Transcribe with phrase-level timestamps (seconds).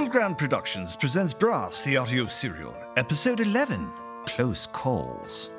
[0.00, 3.92] Battleground Productions presents Brass, the audio serial, episode 11
[4.24, 5.50] Close Calls.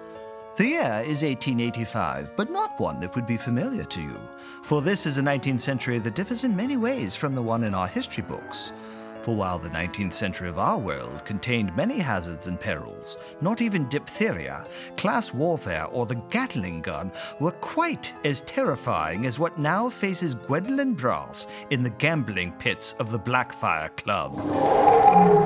[0.56, 4.20] The year is 1885, but not one that would be familiar to you,
[4.64, 7.76] for this is a 19th century that differs in many ways from the one in
[7.76, 8.74] our history books.
[9.22, 13.88] For while the 19th century of our world contained many hazards and perils, not even
[13.88, 14.66] diphtheria,
[14.98, 20.96] class warfare, or the Gatling gun were quite as terrifying as what now faces Gwendolyn
[20.96, 24.40] Brass in the gambling pits of the Blackfire Club.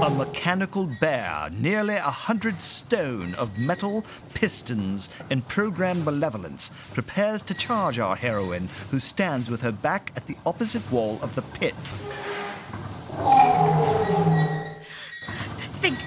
[0.03, 7.53] A mechanical bear, nearly a hundred stone of metal, pistons, and programmed malevolence, prepares to
[7.53, 11.75] charge our heroine, who stands with her back at the opposite wall of the pit.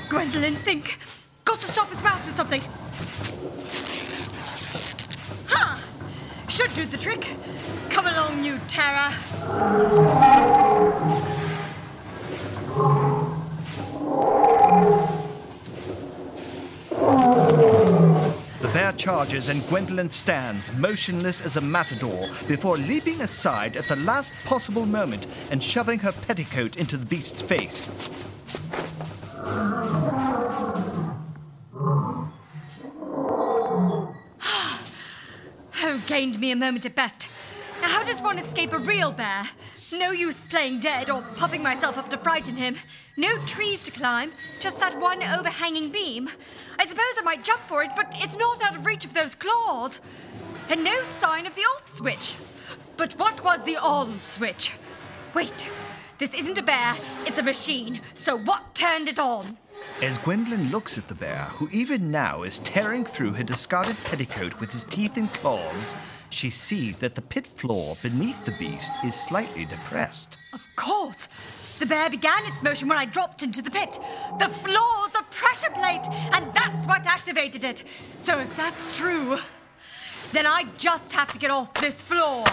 [0.09, 0.99] Gwendolyn, think.
[1.45, 2.63] Got to stop his mouth with something.
[5.49, 5.85] Ha!
[6.49, 7.37] Should do the trick.
[7.91, 9.13] Come along, you terror.
[18.61, 23.97] The bear charges and Gwendolyn stands, motionless as a matador, before leaping aside at the
[23.97, 28.38] last possible moment and shoving her petticoat into the beast's face.
[36.19, 37.29] Gained me a moment at best.
[37.81, 39.45] Now, how does one escape a real bear?
[39.93, 42.75] No use playing dead or puffing myself up to frighten him.
[43.17, 46.29] No trees to climb, just that one overhanging beam.
[46.77, 49.37] I suppose I might jump for it, but it's not out of reach of those
[49.37, 50.01] claws.
[50.69, 52.37] And no sign of the off switch.
[52.97, 54.73] But what was the on switch?
[55.37, 55.71] Wait,
[56.19, 56.97] this isn't a bear,
[57.27, 58.01] it's a machine.
[58.15, 59.57] So what turned it on?
[60.03, 64.61] As Gwendolyn looks at the bear, who even now is tearing through her discarded petticoat
[64.61, 65.97] with his teeth and claws,
[66.31, 70.37] she sees that the pit floor beneath the beast is slightly depressed.
[70.53, 71.29] Of course.
[71.79, 73.99] The bear began its motion when I dropped into the pit.
[74.39, 77.85] The floor's a pressure plate, and that's what activated it.
[78.19, 79.39] So if that's true,
[80.33, 82.45] then I just have to get off this floor.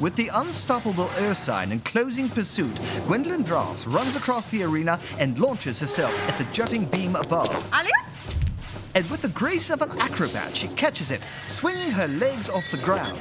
[0.00, 2.74] With the unstoppable Ursine in closing pursuit,
[3.06, 7.50] Gwendolyn Brass runs across the arena and launches herself at the jutting beam above.
[7.74, 7.92] Alia?
[8.94, 12.80] And with the grace of an acrobat, she catches it, swinging her legs off the
[12.82, 13.18] ground.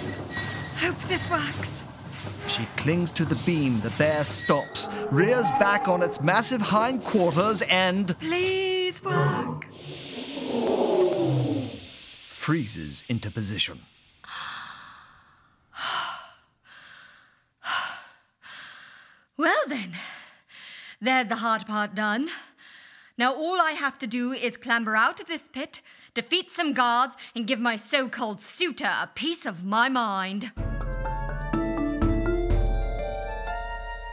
[0.77, 1.83] Hope this works.
[2.47, 7.61] She clings to the beam, the bear stops, rears back on its massive hind quarters,
[7.63, 9.65] and Please work.
[12.39, 13.79] freezes into position.
[19.39, 19.93] Well then,
[20.99, 22.27] there's the hard part done.
[23.17, 25.79] Now all I have to do is clamber out of this pit,
[26.13, 30.51] defeat some guards, and give my so called suitor a piece of my mind.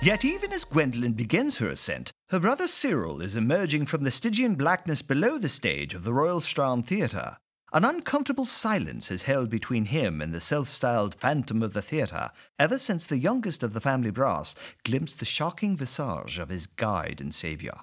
[0.00, 4.55] Yet, even as Gwendolyn begins her ascent, her brother Cyril is emerging from the Stygian
[4.55, 7.38] blackness below the stage of the Royal Strand Theatre.
[7.73, 12.31] An uncomfortable silence has held between him and the self styled phantom of the theatre
[12.59, 14.55] ever since the youngest of the family brass
[14.85, 17.81] glimpsed the shocking visage of his guide and saviour.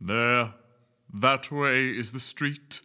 [0.00, 0.54] There,
[1.12, 2.80] that way is the street.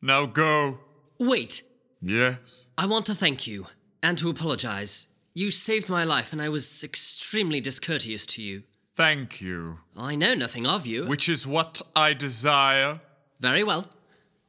[0.00, 0.80] Now go.
[1.18, 1.62] Wait,
[2.02, 2.66] Yes.
[2.76, 3.68] I want to thank you
[4.02, 5.08] and to apologize.
[5.34, 8.64] You saved my life, and I was extremely discourteous to you.
[8.94, 9.78] Thank you.
[9.96, 11.06] I know nothing of you.
[11.06, 13.00] Which is what I desire.
[13.40, 13.88] Very well.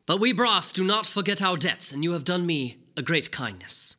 [0.06, 3.32] But we brass do not forget our debts, and you have done me a great
[3.32, 3.98] kindness.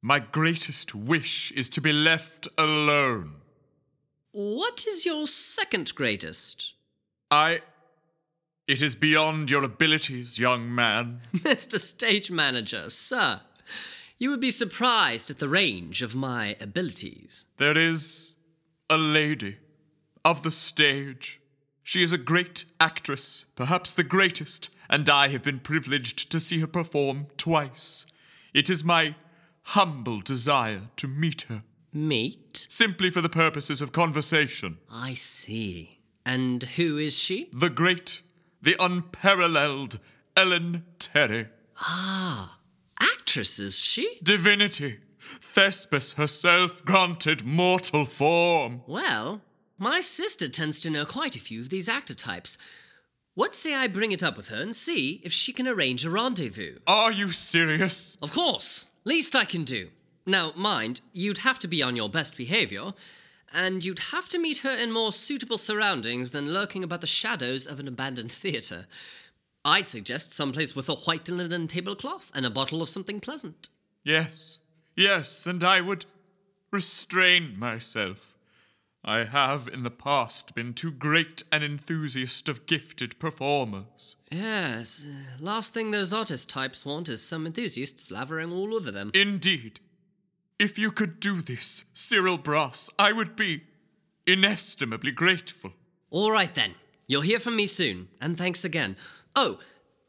[0.00, 3.36] My greatest wish is to be left alone.
[4.32, 6.74] What is your second greatest?
[7.30, 7.62] I.
[8.68, 11.18] It is beyond your abilities, young man.
[11.34, 11.80] Mr.
[11.80, 13.40] Stage Manager, sir,
[14.20, 17.46] you would be surprised at the range of my abilities.
[17.56, 18.36] There is
[18.88, 19.56] a lady
[20.24, 21.40] of the stage.
[21.82, 26.58] She is a great actress, perhaps the greatest, and I have been privileged to see
[26.58, 28.04] her perform twice.
[28.52, 29.14] It is my
[29.62, 32.66] humble desire to meet her, Meet?
[32.68, 34.78] simply for the purposes of conversation.
[34.92, 36.00] I see.
[36.26, 37.48] And who is she?
[37.52, 38.20] The great,
[38.60, 40.00] the unparalleled
[40.36, 41.46] Ellen Terry.
[41.78, 42.58] Ah,
[43.00, 44.18] actress, is she?
[44.22, 48.82] Divinity, Thespis herself granted mortal form.
[48.86, 49.40] Well,
[49.78, 52.58] my sister tends to know quite a few of these actor types.
[53.34, 56.10] What say I bring it up with her and see if she can arrange a
[56.10, 56.78] rendezvous?
[56.86, 58.16] Are you serious?
[58.20, 59.90] Of course, least I can do.
[60.26, 62.92] Now, mind, you'd have to be on your best behavior,
[63.54, 67.66] and you'd have to meet her in more suitable surroundings than lurking about the shadows
[67.66, 68.86] of an abandoned theatre.
[69.64, 73.68] I'd suggest someplace with a white linen tablecloth and a bottle of something pleasant.
[74.04, 74.58] Yes,
[74.96, 76.04] yes, and I would
[76.70, 78.36] restrain myself.
[79.04, 84.16] I have in the past been too great an enthusiast of gifted performers.
[84.30, 89.10] Yes, uh, last thing those artist types want is some enthusiast slavering all over them.
[89.14, 89.80] Indeed,
[90.58, 93.62] if you could do this, Cyril Brass, I would be
[94.26, 95.72] inestimably grateful.
[96.10, 96.74] All right then,
[97.06, 98.96] you'll hear from me soon, and thanks again.
[99.34, 99.58] Oh,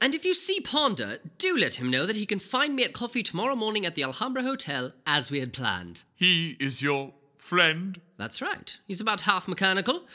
[0.01, 2.91] and if you see Ponder, do let him know that he can find me at
[2.91, 6.03] coffee tomorrow morning at the Alhambra Hotel as we had planned.
[6.15, 7.99] He is your friend?
[8.17, 8.77] That's right.
[8.85, 10.05] He's about half mechanical.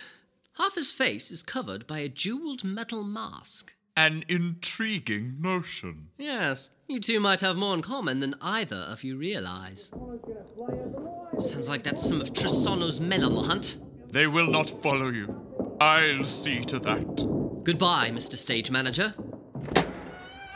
[0.59, 3.75] Half his face is covered by a jeweled metal mask.
[3.97, 6.09] An intriguing notion.
[6.19, 9.93] Yes, you two might have more in common than either of you realize.
[11.39, 13.77] Sounds like that's some of Trisano's men on the hunt.
[14.09, 15.43] They will not follow you.
[15.81, 17.61] I'll see to that.
[17.65, 18.37] Goodbye, Mr.
[18.37, 19.15] Stage Manager.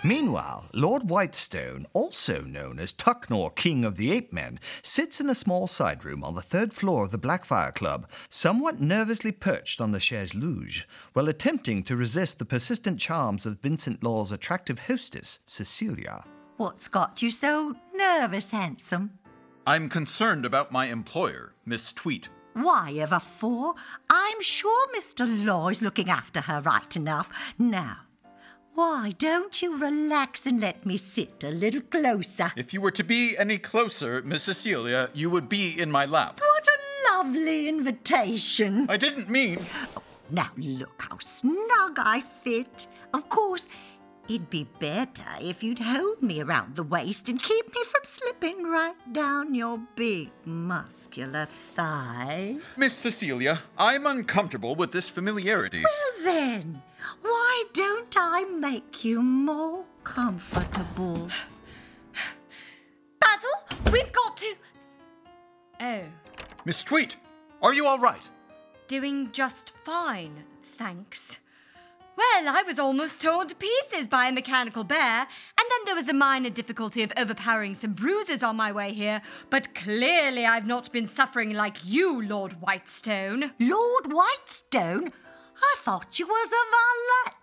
[0.02, 5.34] Meanwhile, Lord Whitestone, also known as Tucknor, King of the Ape Men, sits in a
[5.34, 9.92] small side room on the third floor of the Blackfire Club, somewhat nervously perched on
[9.92, 15.40] the chaise luge, while attempting to resist the persistent charms of Vincent Law's attractive hostess,
[15.44, 16.24] Cecilia.
[16.56, 19.18] What's got you so nervous, handsome?
[19.66, 22.30] I'm concerned about my employer, Miss Tweet.
[22.54, 23.74] Why ever for?
[24.08, 25.44] I'm sure Mr.
[25.44, 27.54] Law is looking after her right enough.
[27.58, 27.98] Now,
[28.74, 32.52] why don't you relax and let me sit a little closer?
[32.56, 36.40] If you were to be any closer, Miss Cecilia, you would be in my lap.
[36.40, 38.86] What a lovely invitation.
[38.88, 39.58] I didn't mean.
[40.30, 42.86] Now look how snug I fit.
[43.12, 43.68] Of course,
[44.30, 48.62] it'd be better if you'd hold me around the waist and keep me from slipping
[48.62, 52.56] right down your big muscular thigh.
[52.76, 55.82] Miss Cecilia, I'm uncomfortable with this familiarity.
[55.82, 56.82] Well then,
[57.20, 61.28] why don't I make you more comfortable?
[63.20, 64.54] Basil, we've got to.
[65.80, 66.02] Oh,
[66.64, 67.16] Miss Tweet,
[67.62, 68.30] are you all right?
[68.86, 71.38] doing just fine, thanks.
[72.20, 75.26] Well, I was almost torn to pieces by a mechanical bear, and
[75.70, 79.74] then there was the minor difficulty of overpowering some bruises on my way here, but
[79.74, 83.52] clearly I've not been suffering like you, Lord Whitestone.
[83.58, 85.12] Lord Whitestone?
[85.56, 87.36] I thought you was a valet.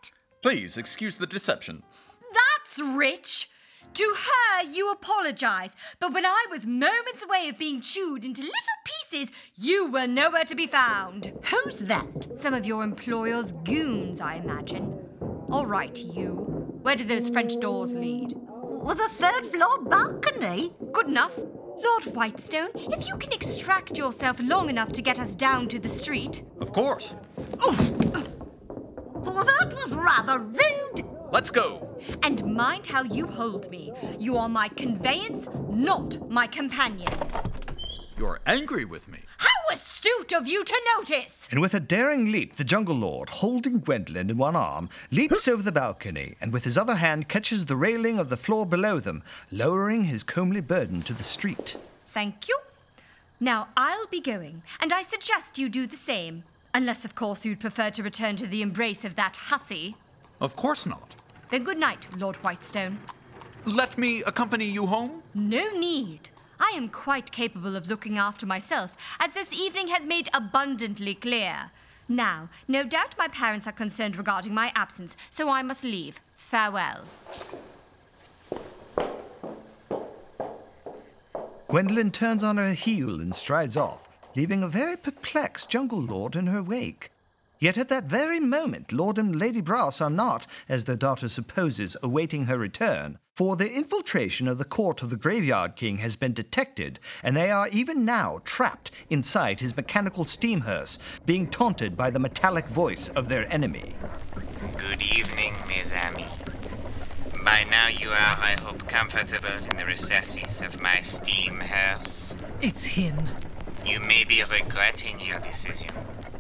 [0.44, 1.82] Please excuse the deception.
[2.32, 3.50] That's rich!
[3.98, 8.54] To her, you apologize, but when I was moments away of being chewed into little
[8.86, 11.34] pieces, you were nowhere to be found.
[11.46, 12.38] Who's that?
[12.38, 14.94] Some of your employer's goons, I imagine.
[15.50, 16.36] All right, you.
[16.84, 18.36] Where do those French doors lead?
[18.38, 20.76] With the third floor balcony?
[20.92, 21.36] Good enough.
[21.40, 25.90] Lord Whitestone, if you can extract yourself long enough to get us down to the
[25.90, 26.44] street.
[26.62, 27.16] Of course.
[27.66, 31.17] Well, that was rather rude.
[31.32, 31.88] Let's go.
[32.24, 33.92] And mind how you hold me.
[34.18, 37.12] You are my conveyance, not my companion.
[38.18, 39.20] You're angry with me.
[39.38, 41.48] How astute of you to notice!
[41.52, 45.62] And with a daring leap, the Jungle Lord, holding Gwendolyn in one arm, leaps over
[45.62, 49.22] the balcony and with his other hand catches the railing of the floor below them,
[49.52, 51.78] lowering his comely burden to the street.
[52.08, 52.58] Thank you.
[53.40, 56.44] Now I'll be going, and I suggest you do the same.
[56.74, 59.96] Unless, of course, you'd prefer to return to the embrace of that hussy.
[60.40, 61.17] Of course not.
[61.50, 63.00] Then good night, Lord Whitestone.
[63.66, 65.24] Let me accompany you home?
[65.34, 66.30] No need.
[66.60, 71.72] I am quite capable of looking after myself, as this evening has made abundantly clear.
[72.10, 76.20] Now, no doubt my parents are concerned regarding my absence, so I must leave.
[76.36, 77.06] Farewell.
[81.68, 86.48] Gwendolyn turns on her heel and strides off, leaving a very perplexed jungle lord in
[86.48, 87.12] her wake.
[87.60, 91.98] Yet at that very moment, Lord and Lady Brass are not, as their daughter supposes,
[92.04, 96.34] awaiting her return, for the infiltration of the court of the Graveyard King has been
[96.34, 102.12] detected, and they are even now trapped inside his mechanical steam hearse, being taunted by
[102.12, 103.96] the metallic voice of their enemy.
[104.78, 106.28] Good evening, mes amis.
[107.44, 112.36] By now you are, I hope, comfortable in the recesses of my steam hearse.
[112.62, 113.16] It's him.
[113.86, 115.92] You may be regretting your decision,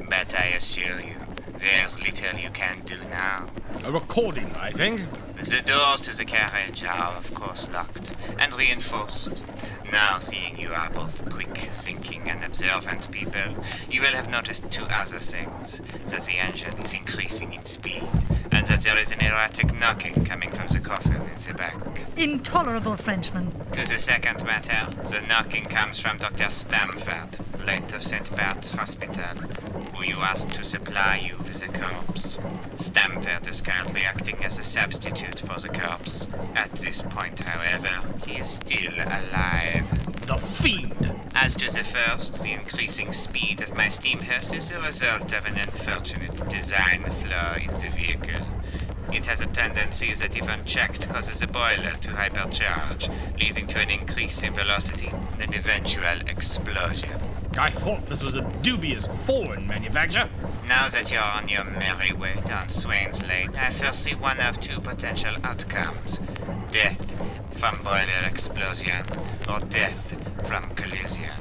[0.10, 1.16] but I assure you,
[1.56, 3.48] there's little you can do now.
[3.84, 5.02] A recording, I think.
[5.38, 9.44] The doors to the carriage are, of course, locked and reinforced.
[9.92, 14.86] Now, seeing you are both quick thinking and observant people, you will have noticed two
[14.86, 18.04] other things that the engine is increasing in speed,
[18.52, 22.06] and that there is an erratic knocking coming from the coffin in the back.
[22.18, 23.52] Intolerable Frenchman.
[23.74, 26.50] To the second matter, the knocking comes from Dr.
[26.50, 28.36] Stamford, late of St.
[28.36, 29.38] Bart's Hospital,
[29.98, 32.38] who you asked to supply you with a corpse.
[32.76, 36.28] Stamford is currently acting as a substitute for the corpse.
[36.56, 39.90] At this point, however, he is still alive.
[40.28, 41.16] The fiend!
[41.34, 45.46] As to the first, the increasing speed of my steam hearse is the result of
[45.48, 48.46] an unfortunate design flaw in the vehicle.
[49.12, 53.90] It has a tendency that, if unchecked, causes the boiler to hypercharge, leading to an
[53.90, 57.20] increase in velocity and an eventual explosion.
[57.60, 60.30] I thought this was a dubious foreign manufacture.
[60.68, 64.80] Now that you're on your merry way down Swain's Lane, I foresee one of two
[64.80, 66.20] potential outcomes
[66.72, 67.16] death
[67.58, 69.04] from boiler explosion
[69.50, 70.16] or death
[70.48, 71.32] from collision.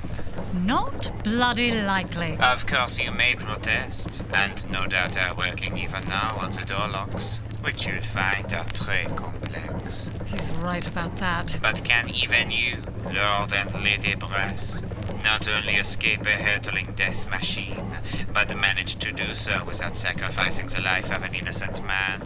[0.55, 2.39] Not bloody likely.
[2.39, 6.89] Of course, you may protest, and no doubt are working even now on the door
[6.89, 10.11] locks, which you'll find are très complex.
[10.27, 11.59] He's right about that.
[11.61, 14.83] But can even you, Lord and Lady Brass,
[15.27, 17.85] not only escape a hurtling death machine,
[18.33, 22.21] but manage to do so without sacrificing the life of an innocent man?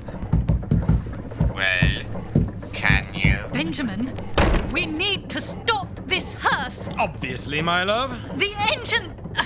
[1.55, 2.03] Well,
[2.75, 3.39] can you?
[3.55, 4.13] Benjamin,
[4.71, 6.87] we need to stop this hearse.
[6.99, 8.11] Obviously, my love.
[8.39, 9.15] The engine.
[9.35, 9.45] uh,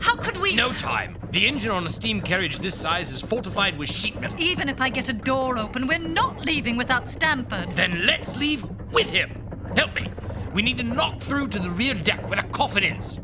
[0.00, 0.56] How could we?
[0.56, 1.16] No time.
[1.30, 4.36] The engine on a steam carriage this size is fortified with sheet metal.
[4.40, 7.70] Even if I get a door open, we're not leaving without Stamford.
[7.70, 9.30] Then let's leave with him.
[9.76, 10.10] Help me.
[10.56, 13.20] We need to knock through to the rear deck where the coffin is.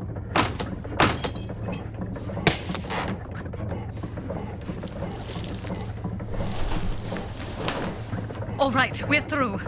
[8.59, 9.59] All right, we're through.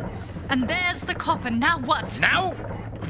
[0.50, 1.58] And there's the coffin.
[1.58, 2.20] Now what?
[2.20, 2.52] Now?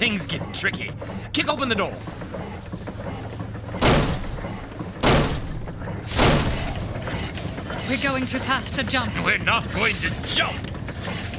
[0.00, 0.90] Things get tricky.
[1.32, 1.94] Kick open the door.
[7.88, 9.12] We're going too fast to jump.
[9.24, 10.58] We're not going to jump.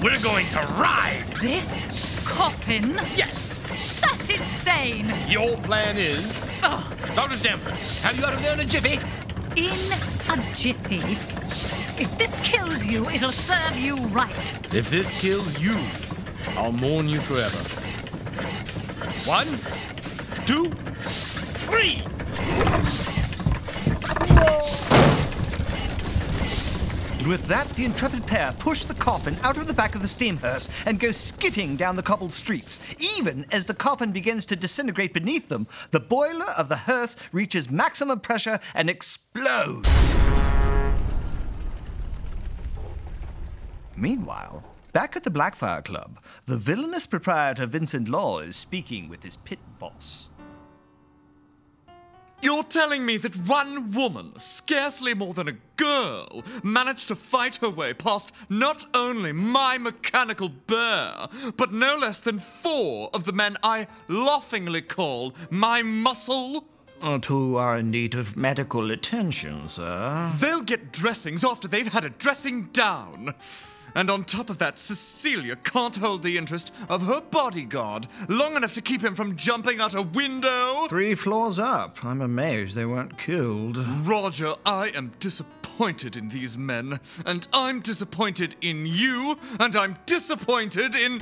[0.01, 1.25] We're going to ride.
[1.41, 2.89] This coffin?
[3.15, 3.57] Yes.
[4.01, 5.11] That's insane.
[5.27, 6.41] Your plan is.
[6.63, 6.81] Oh,
[7.15, 7.35] Dr.
[7.35, 7.73] Stamford,
[8.03, 8.99] have you out of there in a jiffy?
[9.55, 9.69] in
[10.31, 10.97] a jiffy.
[12.01, 14.53] If this kills you, it'll serve you right.
[14.73, 15.77] If this kills you,
[16.57, 17.59] I'll mourn you forever.
[19.29, 19.47] One,
[20.47, 20.71] two,
[21.67, 22.01] three!
[27.27, 30.35] With that, the intrepid pair push the coffin out of the back of the steam
[30.37, 32.81] hearse and go skidding down the cobbled streets.
[33.17, 37.71] Even as the coffin begins to disintegrate beneath them, the boiler of the hearse reaches
[37.71, 39.89] maximum pressure and explodes.
[43.95, 49.37] Meanwhile, back at the Blackfire Club, the villainous proprietor Vincent Law is speaking with his
[49.37, 50.29] pit boss.
[52.43, 57.69] You're telling me that one woman, scarcely more than a girl, managed to fight her
[57.69, 63.55] way past not only my mechanical bear, but no less than four of the men
[63.63, 66.65] I laughingly call my muscle?
[67.21, 70.29] Two are in need of medical attention, sir.
[70.37, 73.35] They'll get dressings after they've had a dressing down.
[73.95, 78.73] And on top of that, Cecilia can't hold the interest of her bodyguard long enough
[78.73, 80.87] to keep him from jumping out a window.
[80.87, 82.03] Three floors up.
[82.03, 83.77] I'm amazed they weren't killed.
[83.77, 90.95] Roger, I am disappointed in these men, and I'm disappointed in you, and I'm disappointed
[90.95, 91.21] in.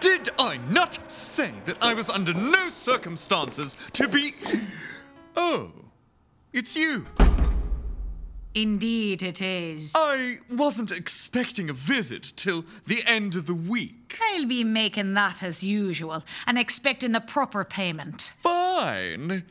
[0.00, 4.34] Did I not say that I was under no circumstances to be.
[5.36, 5.72] Oh,
[6.52, 7.06] it's you.
[8.56, 9.92] Indeed, it is.
[9.94, 14.18] I wasn't expecting a visit till the end of the week.
[14.32, 18.32] I'll be making that as usual and expecting the proper payment.
[18.38, 19.44] Fine.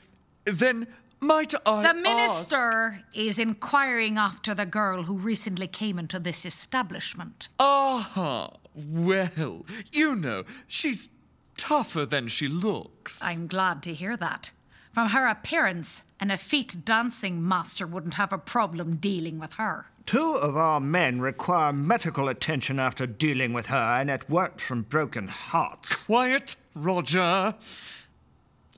[0.45, 0.88] Then
[1.19, 6.43] might I The ask- minister is inquiring after the girl who recently came into this
[6.43, 7.47] establishment.
[7.59, 11.09] Ah, well, you know, she's
[11.57, 13.24] tougher than she looks.
[13.24, 14.50] I'm glad to hear that.
[14.95, 19.87] From her appearance, an effete dancing master wouldn't have a problem dealing with her.
[20.05, 24.83] Two of our men require medical attention after dealing with her, and it weren't from
[24.83, 26.05] broken hearts.
[26.05, 27.55] Quiet, Roger.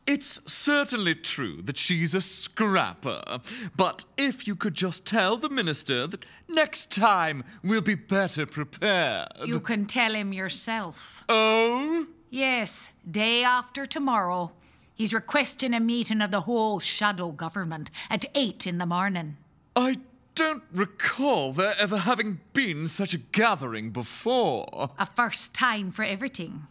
[0.08, 3.38] It's certainly true that she's a scrapper,
[3.76, 9.28] but if you could just tell the minister that next time we'll be better prepared.
[9.46, 11.24] You can tell him yourself.
[11.30, 12.08] Oh?
[12.32, 14.54] Yes, day after tomorrow.
[14.98, 19.38] He's requesting a meeting of the whole shadow government at eight in the morning.
[19.76, 19.98] I
[20.34, 24.90] don't recall there ever having been such a gathering before.
[24.98, 26.66] A first time for everything.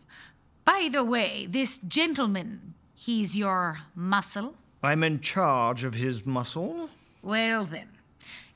[0.65, 4.57] By the way, this gentleman, he's your muscle?
[4.83, 6.91] I'm in charge of his muscle.
[7.23, 7.91] Well then,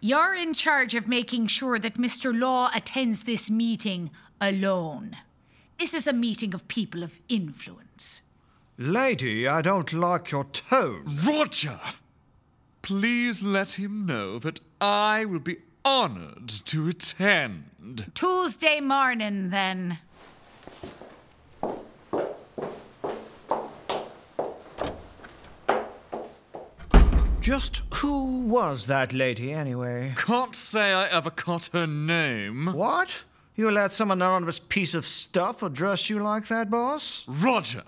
[0.01, 2.37] you're in charge of making sure that Mr.
[2.37, 4.11] Law attends this meeting
[4.41, 5.17] alone.
[5.79, 8.23] This is a meeting of people of influence.
[8.83, 11.05] Lady, I don't like your tone.
[11.27, 11.79] Roger!
[12.81, 18.11] Please let him know that I will be honored to attend.
[18.15, 19.99] Tuesday morning, then.
[27.43, 30.15] Just who was that lady, anyway?
[30.17, 32.69] Can't say I ever caught her name.
[32.73, 33.25] What?
[33.55, 37.27] You let some anonymous piece of stuff address you like that, boss?
[37.29, 37.83] Roger!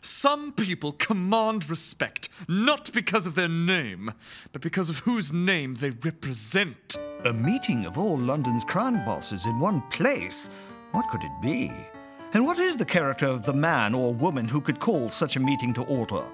[0.00, 4.12] Some people command respect, not because of their name,
[4.52, 6.96] but because of whose name they represent.
[7.24, 10.50] A meeting of all London's crime bosses in one place?
[10.92, 11.72] What could it be?
[12.34, 15.40] And what is the character of the man or woman who could call such a
[15.40, 16.24] meeting to order?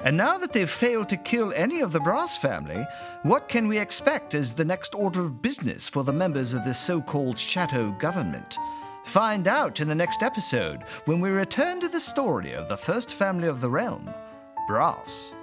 [0.00, 2.86] And now that they've failed to kill any of the Brass family,
[3.22, 6.78] what can we expect as the next order of business for the members of this
[6.78, 8.58] so called shadow government?
[9.04, 13.12] Find out in the next episode when we return to the story of the first
[13.14, 14.10] family of the realm,
[14.66, 15.34] Brass.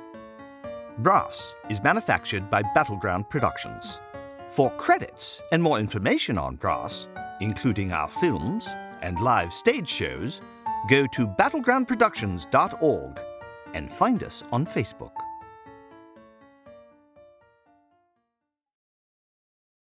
[0.97, 3.99] Brass is manufactured by Battleground Productions.
[4.49, 7.07] For credits and more information on Brass,
[7.39, 8.67] including our films
[9.01, 10.41] and live stage shows,
[10.89, 13.19] go to battlegroundproductions.org
[13.73, 15.13] and find us on Facebook.